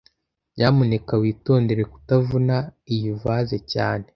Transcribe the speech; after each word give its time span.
Nyamuneka 0.55 1.13
witondere 1.21 1.83
kutavuna 1.91 2.55
iyi 2.93 3.11
vase 3.23 3.57
cyane 3.73 4.05